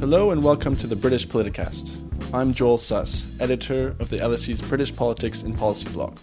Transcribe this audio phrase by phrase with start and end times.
[0.00, 1.94] Hello and welcome to the British Politicast.
[2.34, 6.18] I'm Joel Suss, editor of the LSE's British Politics and Policy blog.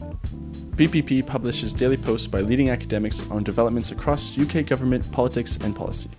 [0.75, 6.09] BPP publishes daily posts by leading academics on developments across UK government, politics, and policy.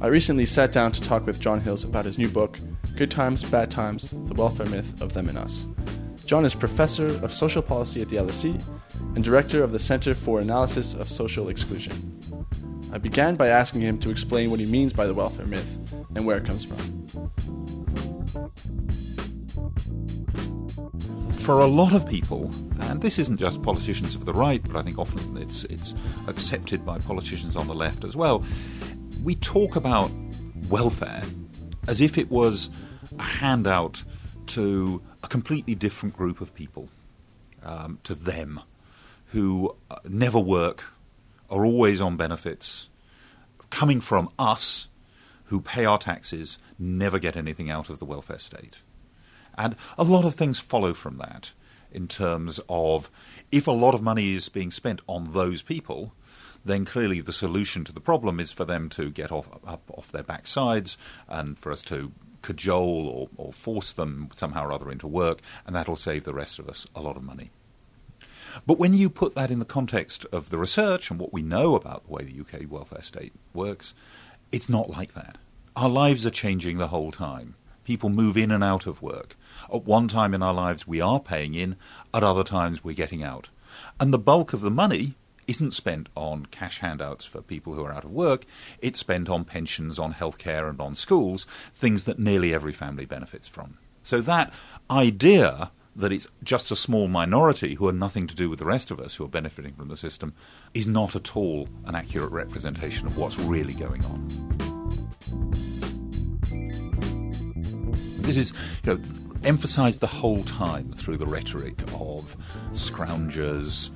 [0.00, 2.60] I recently sat down to talk with John Hills about his new book,
[2.94, 5.66] Good Times, Bad Times The Welfare Myth of Them and Us.
[6.24, 8.62] John is professor of social policy at the LSE
[9.16, 12.11] and director of the Center for Analysis of Social Exclusion.
[12.92, 15.78] I began by asking him to explain what he means by the welfare myth
[16.14, 17.08] and where it comes from.
[21.38, 24.82] For a lot of people, and this isn't just politicians of the right, but I
[24.82, 25.94] think often it's it's
[26.28, 28.44] accepted by politicians on the left as well.
[29.24, 30.10] We talk about
[30.68, 31.24] welfare
[31.88, 32.68] as if it was
[33.18, 34.04] a handout
[34.48, 36.88] to a completely different group of people,
[37.64, 38.60] um, to them,
[39.28, 40.84] who uh, never work,
[41.52, 42.88] are always on benefits,
[43.70, 44.88] coming from us,
[45.44, 48.80] who pay our taxes, never get anything out of the welfare state.
[49.56, 51.52] And a lot of things follow from that
[51.92, 53.10] in terms of
[53.52, 56.14] if a lot of money is being spent on those people,
[56.64, 60.10] then clearly the solution to the problem is for them to get off up off
[60.10, 60.96] their backsides
[61.28, 65.76] and for us to cajole or, or force them somehow or other into work, and
[65.76, 67.50] that'll save the rest of us a lot of money.
[68.66, 71.74] But when you put that in the context of the research and what we know
[71.74, 73.94] about the way the UK welfare state works,
[74.50, 75.38] it's not like that.
[75.74, 77.54] Our lives are changing the whole time.
[77.84, 79.36] People move in and out of work.
[79.72, 81.76] At one time in our lives, we are paying in,
[82.14, 83.48] at other times, we're getting out.
[83.98, 85.14] And the bulk of the money
[85.46, 88.44] isn't spent on cash handouts for people who are out of work,
[88.80, 93.48] it's spent on pensions, on healthcare, and on schools, things that nearly every family benefits
[93.48, 93.78] from.
[94.02, 94.52] So that
[94.90, 98.90] idea that it's just a small minority who are nothing to do with the rest
[98.90, 100.32] of us who are benefiting from the system
[100.74, 104.52] is not at all an accurate representation of what's really going on.
[108.22, 108.52] This is,
[108.84, 109.02] you know,
[109.44, 112.36] emphasized the whole time through the rhetoric of
[112.70, 113.90] scroungers,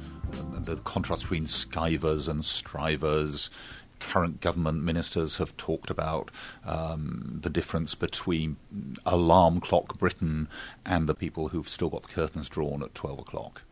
[0.64, 3.50] the contrast between skivers and strivers.
[3.98, 6.30] Current government ministers have talked about
[6.64, 8.56] um, the difference between
[9.04, 10.48] alarm clock Britain
[10.84, 13.62] and the people who've still got the curtains drawn at 12 o'clock.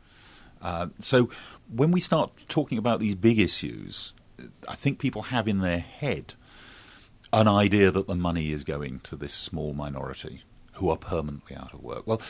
[0.62, 1.28] Uh, so
[1.68, 4.14] when we start talking about these big issues,
[4.66, 6.34] I think people have in their head
[7.32, 10.42] an idea that the money is going to this small minority
[10.74, 12.06] who are permanently out of work.
[12.06, 12.22] Well,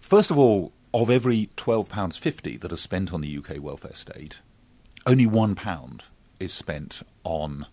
[0.00, 4.40] first of all, of every £12.50 that are spent on the UK welfare state,
[5.06, 6.00] only £1
[6.40, 7.66] is spent on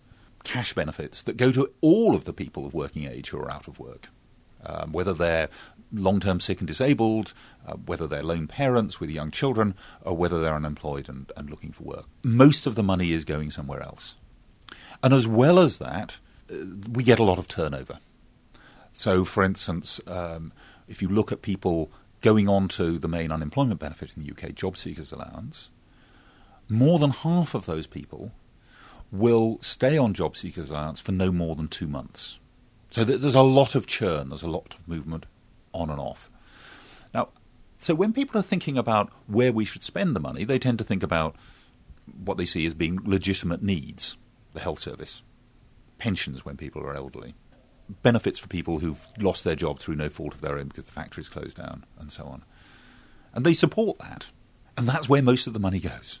[0.44, 3.66] cash benefits that go to all of the people of working age who are out
[3.66, 4.08] of work.
[4.64, 5.48] Um, whether they're
[5.92, 7.32] long term sick and disabled,
[7.66, 11.72] uh, whether they're lone parents with young children, or whether they're unemployed and, and looking
[11.72, 12.06] for work.
[12.22, 14.16] Most of the money is going somewhere else.
[15.02, 16.18] And as well as that,
[16.50, 16.56] uh,
[16.90, 17.98] we get a lot of turnover.
[18.92, 20.52] So, for instance, um,
[20.88, 21.90] if you look at people
[22.20, 25.70] going on to the main unemployment benefit in the UK, job seekers allowance,
[26.68, 28.32] more than half of those people
[29.10, 32.38] will stay on job seekers allowance for no more than two months.
[32.90, 35.26] So there's a lot of churn, there's a lot of movement
[35.72, 36.30] on and off.
[37.12, 37.28] Now,
[37.78, 40.84] so when people are thinking about where we should spend the money, they tend to
[40.84, 41.36] think about
[42.24, 44.16] what they see as being legitimate needs
[44.54, 45.22] the health service,
[45.98, 47.34] pensions when people are elderly,
[48.02, 50.92] benefits for people who've lost their job through no fault of their own because the
[50.92, 52.44] factory's closed down, and so on.
[53.34, 54.28] And they support that.
[54.76, 56.20] And that's where most of the money goes.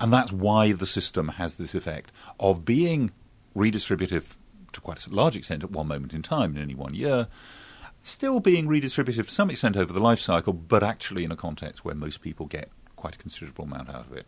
[0.00, 3.12] And that's why the system has this effect of being
[3.54, 4.36] redistributive
[4.72, 7.28] to quite a large extent at one moment in time in any one year,
[8.00, 11.84] still being redistributive to some extent over the life cycle, but actually in a context
[11.84, 14.26] where most people get quite a considerable amount out of it.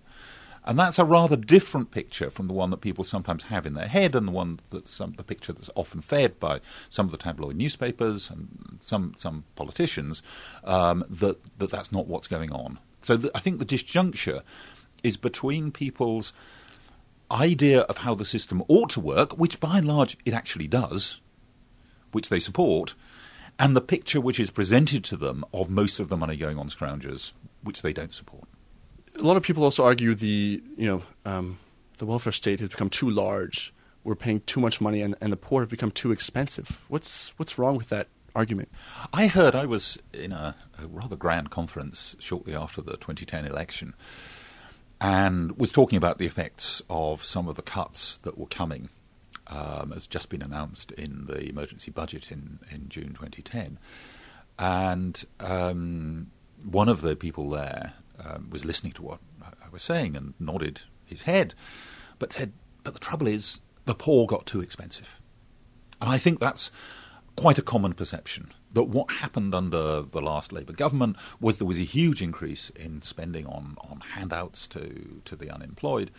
[0.64, 3.88] And that's a rather different picture from the one that people sometimes have in their
[3.88, 7.18] head, and the one that's some, the picture that's often fed by some of the
[7.18, 10.22] tabloid newspapers and some some politicians.
[10.62, 12.78] Um, that that that's not what's going on.
[13.00, 14.42] So I think the disjuncture
[15.02, 16.32] is between people's
[17.30, 21.20] idea of how the system ought to work, which by and large it actually does,
[22.12, 22.94] which they support,
[23.58, 26.68] and the picture which is presented to them of most of the money going on
[26.68, 27.32] scroungers,
[27.62, 28.48] which they don't support
[29.18, 31.58] a lot of people also argue the you know um,
[31.98, 33.72] the welfare state has become too large.
[34.04, 36.82] We're paying too much money, and, and the poor have become too expensive.
[36.88, 38.70] What's what's wrong with that argument?
[39.12, 43.94] I heard I was in a, a rather grand conference shortly after the 2010 election,
[45.02, 48.88] and was talking about the effects of some of the cuts that were coming.
[49.48, 53.78] Um, has just been announced in the emergency budget in, in June 2010.
[54.58, 56.30] And um,
[56.64, 57.92] one of the people there
[58.24, 61.54] um, was listening to what I was saying and nodded his head,
[62.20, 62.52] but said,
[62.84, 65.20] "But the trouble is, the poor got too expensive.
[66.00, 66.70] And I think that's
[67.36, 71.78] quite a common perception that what happened under the last Labour government was there was
[71.78, 76.10] a huge increase in spending on, on handouts to, to the unemployed,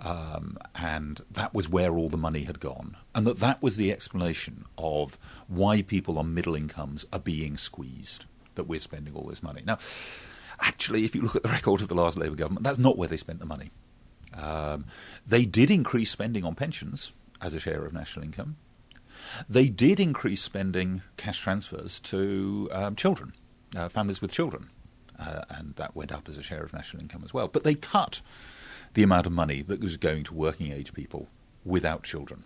[0.00, 3.92] um, and that was where all the money had gone, and that that was the
[3.92, 5.18] explanation of
[5.48, 9.62] why people on middle incomes are being squeezed, that we're spending all this money.
[9.64, 9.78] Now,
[10.60, 13.08] actually, if you look at the record of the last Labour government, that's not where
[13.08, 13.70] they spent the money.
[14.34, 14.86] Um,
[15.26, 18.56] they did increase spending on pensions as a share of national income.
[19.48, 23.32] They did increase spending cash transfers to um, children,
[23.76, 24.68] uh, families with children,
[25.18, 27.48] uh, and that went up as a share of national income as well.
[27.48, 28.20] But they cut
[28.94, 31.28] the amount of money that was going to working age people
[31.64, 32.44] without children.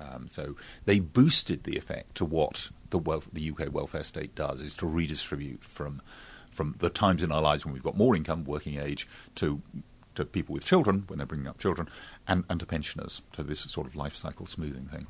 [0.00, 0.54] Um, so
[0.84, 4.86] they boosted the effect to what the, wealth, the UK welfare state does is to
[4.86, 6.00] redistribute from
[6.50, 9.62] from the times in our lives when we've got more income, working age, to
[10.14, 11.88] to people with children when they're bringing up children,
[12.26, 13.22] and, and to pensioners.
[13.36, 15.06] So this sort of life cycle smoothing thing.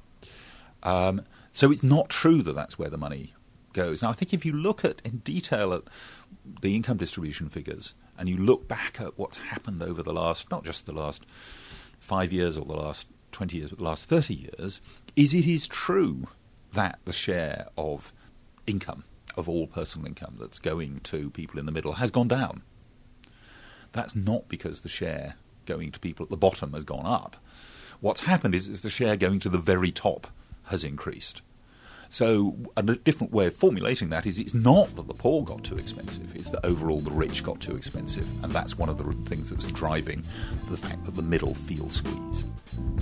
[0.82, 1.22] Um,
[1.52, 3.34] so it's not true that that's where the money
[3.72, 4.02] goes.
[4.02, 5.82] Now, I think if you look at in detail at
[6.60, 10.64] the income distribution figures and you look back at what's happened over the last, not
[10.64, 11.24] just the last
[11.98, 14.80] five years or the last 20 years, but the last 30 years,
[15.16, 16.28] is it is true
[16.72, 18.12] that the share of
[18.66, 19.04] income,
[19.36, 22.62] of all personal income that's going to people in the middle, has gone down.
[23.92, 25.36] That's not because the share
[25.66, 27.36] going to people at the bottom has gone up.
[28.00, 30.28] What's happened is, is the share going to the very top
[30.68, 31.42] has increased.
[32.10, 35.76] So, a different way of formulating that is it's not that the poor got too
[35.76, 38.26] expensive, it's that overall the rich got too expensive.
[38.42, 40.24] And that's one of the things that's driving
[40.70, 42.46] the fact that the middle feels squeezed.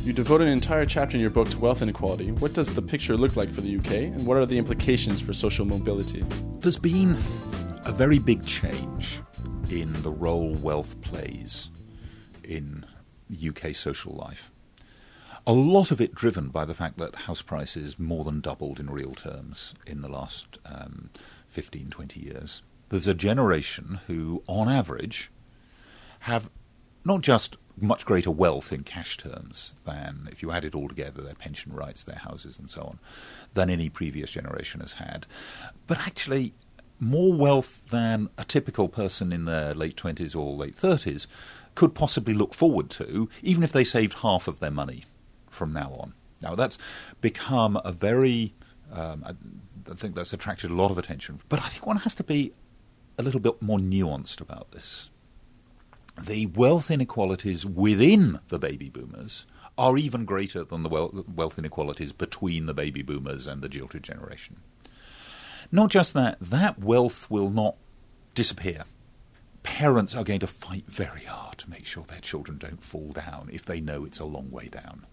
[0.01, 2.33] You devote an entire chapter in your book to wealth inequality.
[2.33, 5.33] What does the picture look like for the UK, and what are the implications for
[5.33, 6.25] social mobility?
[6.59, 7.17] There's been
[7.85, 9.21] a very big change
[9.71, 11.71] in the role wealth plays
[12.43, 12.85] in
[13.47, 14.51] UK social life.
[15.49, 18.91] A lot of it driven by the fact that house prices more than doubled in
[18.91, 21.11] real terms in the last um,
[21.47, 22.63] 15, 20 years.
[22.89, 25.31] There's a generation who, on average,
[26.21, 26.51] have
[27.05, 31.23] not just much greater wealth in cash terms than, if you add it all together,
[31.23, 32.99] their pension rights, their houses, and so on,
[33.55, 35.29] than any previous generation has had,
[35.87, 36.55] but actually
[36.99, 41.29] more wealth than a typical person in their late 20s or late 30s
[41.77, 45.05] could possibly look forward to, even if they saved half of their money
[45.56, 46.14] from now on.
[46.43, 46.79] Now, that's
[47.20, 48.55] become a very,
[48.93, 52.14] um, I, I think that's attracted a lot of attention, but I think one has
[52.17, 52.53] to be
[53.19, 55.11] a little bit more nuanced about this.
[56.20, 62.67] The wealth inequalities within the baby boomers are even greater than the wealth inequalities between
[62.67, 64.56] the baby boomers and the jilted generation.
[65.70, 67.76] Not just that, that wealth will not
[68.35, 68.85] disappear.
[69.62, 73.50] Parents are going to fight very hard to make sure their children don't fall down
[73.52, 75.06] if they know it's a long way down.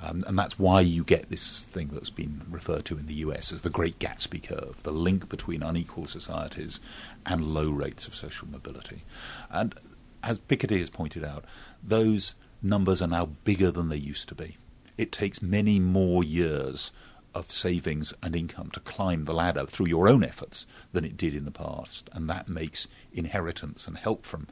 [0.00, 3.52] Um, and that's why you get this thing that's been referred to in the US
[3.52, 6.80] as the Great Gatsby curve, the link between unequal societies
[7.26, 9.02] and low rates of social mobility.
[9.50, 9.74] And
[10.22, 11.44] as Piketty has pointed out,
[11.82, 14.56] those numbers are now bigger than they used to be.
[14.96, 16.92] It takes many more years
[17.34, 21.34] of savings and income to climb the ladder through your own efforts than it did
[21.34, 22.08] in the past.
[22.12, 24.48] And that makes inheritance and help from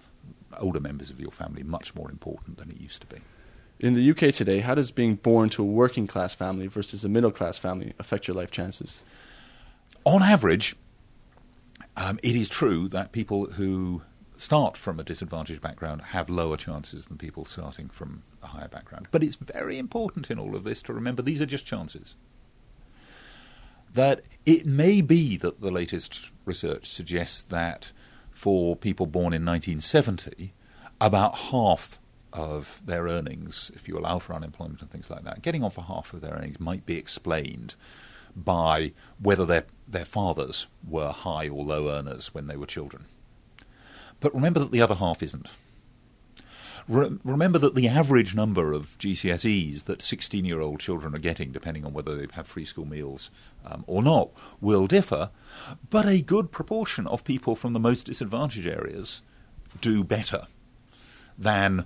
[0.59, 3.21] older members of your family much more important than it used to be.
[3.79, 7.09] In the UK today, how does being born to a working class family versus a
[7.09, 9.03] middle class family affect your life chances?
[10.05, 10.77] On average,
[11.97, 14.03] um, it is true that people who
[14.37, 19.09] start from a disadvantaged background have lower chances than people starting from a higher background.
[19.11, 22.15] But it's very important in all of this to remember these are just chances.
[23.93, 27.93] That it may be that the latest research suggests that
[28.31, 30.53] for people born in 1970,
[31.01, 31.99] about half
[32.33, 35.83] of their earnings, if you allow for unemployment and things like that, getting on for
[35.83, 37.75] half of their earnings might be explained
[38.37, 43.07] by whether their their fathers were high or low earners when they were children.
[44.21, 45.51] But remember that the other half isn't.
[46.89, 51.51] Re- remember that the average number of GCSEs that 16 year old children are getting,
[51.51, 53.31] depending on whether they have free school meals
[53.65, 54.31] um, or not,
[54.61, 55.31] will differ,
[55.91, 59.23] but a good proportion of people from the most disadvantaged areas
[59.81, 60.47] do better
[61.37, 61.85] than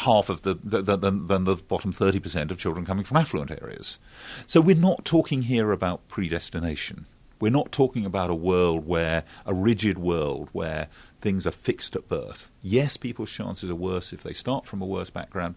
[0.00, 3.98] half of the than, than the bottom 30% of children coming from affluent areas.
[4.46, 7.06] So we're not talking here about predestination.
[7.40, 10.88] We're not talking about a world where, a rigid world where
[11.20, 12.50] things are fixed at birth.
[12.62, 15.54] Yes, people's chances are worse if they start from a worse background.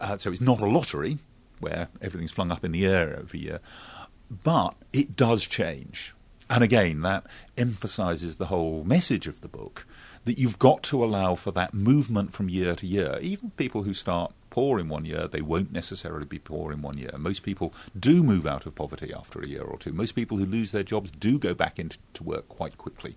[0.00, 1.18] Uh, so it's not a lottery
[1.60, 3.60] where everything's flung up in the air every year.
[4.42, 6.14] But it does change.
[6.50, 9.86] And again, that emphasizes the whole message of the book
[10.26, 13.18] that you've got to allow for that movement from year to year.
[13.22, 16.98] Even people who start poor in one year, they won't necessarily be poor in one
[16.98, 17.12] year.
[17.16, 19.92] Most people do move out of poverty after a year or two.
[19.92, 23.14] Most people who lose their jobs do go back into work quite quickly.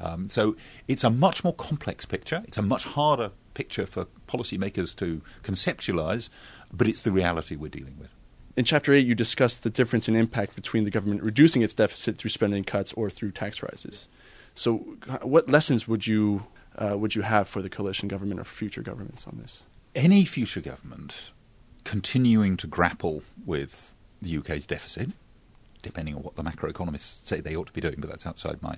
[0.00, 0.54] Um, so
[0.86, 2.44] it's a much more complex picture.
[2.46, 6.28] It's a much harder picture for policymakers to conceptualize,
[6.72, 8.10] but it's the reality we're dealing with.
[8.56, 12.16] In Chapter 8, you discuss the difference in impact between the government reducing its deficit
[12.16, 14.06] through spending cuts or through tax rises.
[14.54, 14.78] So,
[15.22, 16.46] what lessons would you,
[16.76, 19.62] uh, would you have for the coalition government or future governments on this?
[19.94, 21.32] any future government
[21.84, 25.10] continuing to grapple with the UK's deficit,
[25.82, 28.76] depending on what the macroeconomists say they ought to be doing, but that's outside my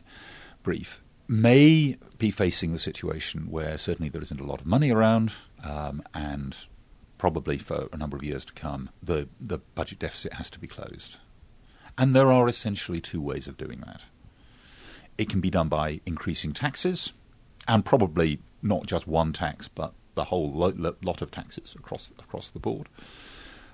[0.63, 5.33] brief, may be facing the situation where certainly there isn't a lot of money around,
[5.65, 6.57] um, and
[7.19, 10.67] probably for a number of years to come, the, the budget deficit has to be
[10.67, 11.17] closed.
[11.97, 14.03] And there are essentially two ways of doing that.
[15.19, 17.13] It can be done by increasing taxes,
[17.67, 22.59] and probably not just one tax, but the whole lot of taxes across across the
[22.59, 22.89] board,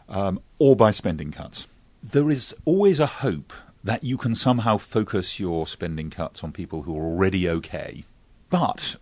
[0.09, 1.67] um, or by spending cuts.
[2.03, 3.53] There is always a hope
[3.85, 8.05] that you can somehow focus your spending cuts on people who are already okay,
[8.51, 8.97] but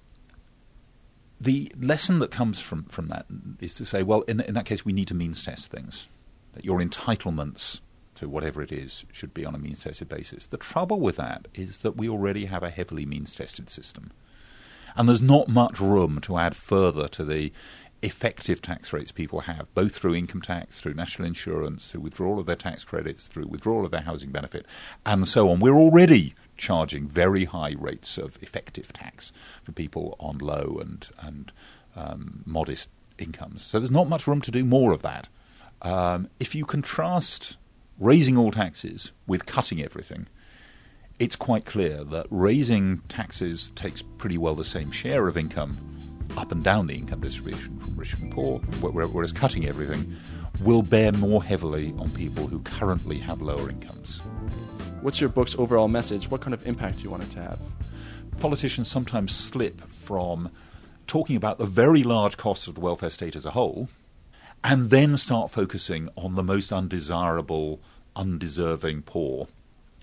[1.40, 3.26] the lesson that comes from, from that
[3.60, 6.06] is to say, well, in, in that case, we need to means test things.
[6.52, 7.80] That your entitlements
[8.28, 10.46] whatever it is should be on a means tested basis.
[10.46, 14.12] The trouble with that is that we already have a heavily means tested system.
[14.96, 17.52] And there's not much room to add further to the
[18.02, 22.46] effective tax rates people have, both through income tax, through national insurance, through withdrawal of
[22.46, 24.66] their tax credits, through withdrawal of their housing benefit,
[25.04, 25.60] and so on.
[25.60, 31.52] We're already charging very high rates of effective tax for people on low and, and
[31.94, 33.62] um, modest incomes.
[33.62, 35.28] So there's not much room to do more of that.
[35.82, 37.56] Um, if you contrast
[38.00, 40.26] raising all taxes with cutting everything,
[41.18, 45.76] it's quite clear that raising taxes takes pretty well the same share of income
[46.36, 50.16] up and down the income distribution from rich and poor, whereas cutting everything
[50.62, 54.20] will bear more heavily on people who currently have lower incomes.
[55.02, 56.30] What's your book's overall message?
[56.30, 57.58] What kind of impact do you want it to have?
[58.38, 60.50] Politicians sometimes slip from
[61.06, 63.88] talking about the very large costs of the welfare state as a whole
[64.62, 67.80] and then start focusing on the most undesirable,
[68.14, 69.48] undeserving poor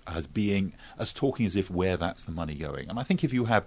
[0.07, 2.89] as being as talking as if where that's the money going.
[2.89, 3.65] And I think if you have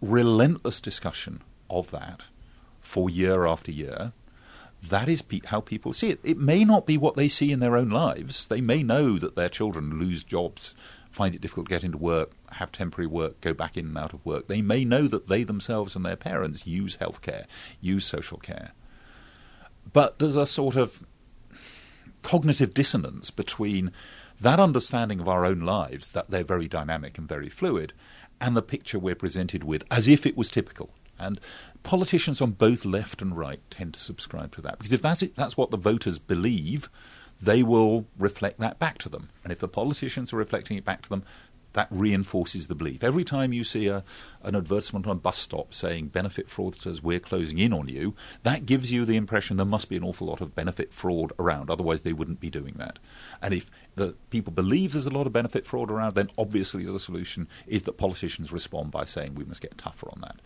[0.00, 2.22] relentless discussion of that
[2.80, 4.12] for year after year,
[4.82, 6.20] that is pe- how people see it.
[6.22, 8.46] It may not be what they see in their own lives.
[8.46, 10.74] They may know that their children lose jobs,
[11.10, 14.14] find it difficult to get into work, have temporary work, go back in and out
[14.14, 14.48] of work.
[14.48, 17.44] They may know that they themselves and their parents use healthcare,
[17.80, 18.72] use social care.
[19.92, 21.02] But there's a sort of
[22.22, 23.92] cognitive dissonance between
[24.40, 27.92] that understanding of our own lives, that they're very dynamic and very fluid,
[28.40, 30.90] and the picture we're presented with as if it was typical.
[31.18, 31.38] And
[31.82, 35.36] politicians on both left and right tend to subscribe to that because if that's it,
[35.36, 36.88] that's what the voters believe,
[37.40, 39.28] they will reflect that back to them.
[39.44, 41.24] And if the politicians are reflecting it back to them,
[41.72, 43.04] that reinforces the belief.
[43.04, 44.04] Every time you see a,
[44.42, 48.66] an advertisement on a bus stop saying benefit fraudsters, we're closing in on you, that
[48.66, 52.02] gives you the impression there must be an awful lot of benefit fraud around, otherwise
[52.02, 52.98] they wouldn't be doing that.
[53.40, 57.00] And if the people believe there's a lot of benefit fraud around, then obviously the
[57.00, 60.40] solution is that politicians respond by saying we must get tougher on that.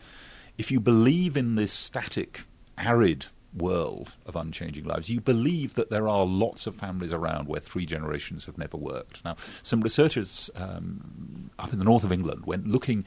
[0.59, 2.43] If you believe in this static,
[2.79, 5.09] arid world of unchanging lives.
[5.09, 9.25] You believe that there are lots of families around where three generations have never worked.
[9.25, 13.05] Now, some researchers um, up in the north of England went looking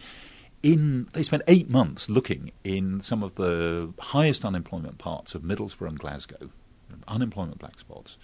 [0.64, 1.08] in.
[1.14, 6.00] They spent eight months looking in some of the highest unemployment parts of Middlesbrough and
[6.00, 6.50] Glasgow,
[7.08, 8.18] unemployment black spots.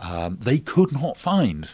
[0.00, 1.70] Um, they could not find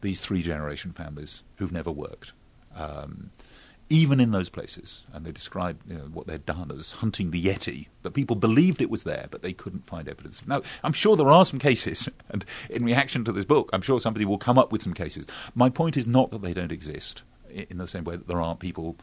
[0.00, 2.32] these three generation families who've never worked.
[2.76, 3.30] Um,
[3.90, 5.02] even in those places.
[5.12, 8.82] And they described you know, what they'd done as hunting the Yeti, that people believed
[8.82, 10.46] it was there, but they couldn't find evidence.
[10.46, 14.00] Now, I'm sure there are some cases, and in reaction to this book, I'm sure
[14.00, 15.26] somebody will come up with some cases.
[15.54, 18.60] My point is not that they don't exist, in the same way that there aren't
[18.60, 18.96] people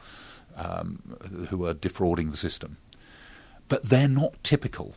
[0.56, 1.18] um,
[1.50, 2.77] who are defrauding the system.
[3.68, 4.96] But they're not typical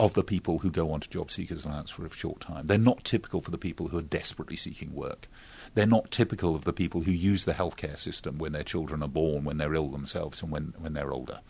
[0.00, 2.66] of the people who go on to job seekers allowance for a short time.
[2.66, 5.28] They're not typical for the people who are desperately seeking work.
[5.74, 9.08] They're not typical of the people who use the healthcare system when their children are
[9.08, 11.40] born, when they're ill themselves, and when, when they're older.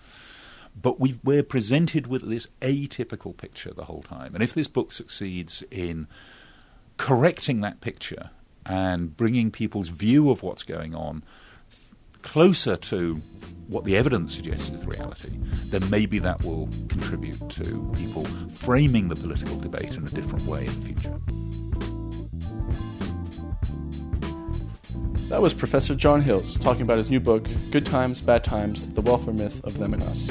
[0.81, 4.35] But we are presented with this atypical picture the whole time.
[4.35, 6.07] And if this book succeeds in
[6.97, 8.31] correcting that picture
[8.65, 11.25] and bringing people's view of what's going on
[12.23, 13.21] closer to
[13.69, 15.31] what the evidence suggests is reality,
[15.67, 20.67] then maybe that will contribute to people framing the political debate in a different way
[20.67, 21.19] in the future.
[25.29, 29.01] That was Professor John Hills talking about his new book, Good Times, Bad Times The
[29.01, 30.31] Welfare Myth of Them and Us.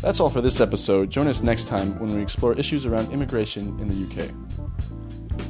[0.00, 1.10] That's all for this episode.
[1.10, 4.30] Join us next time when we explore issues around immigration in the UK.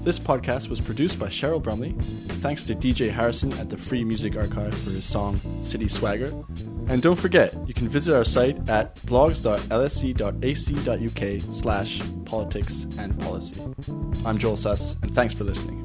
[0.03, 1.95] This podcast was produced by Cheryl Brumley.
[2.41, 6.33] Thanks to DJ Harrison at the Free Music Archive for his song City Swagger.
[6.89, 13.61] And don't forget, you can visit our site at blogs.lse.ac.uk slash politics and policy.
[14.25, 15.78] I'm Joel Suss, and thanks for listening.